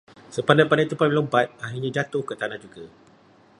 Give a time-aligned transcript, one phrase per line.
[0.35, 2.83] Sepandai-pandai tupai melompat, akhirnya jatuh ke tanah juga.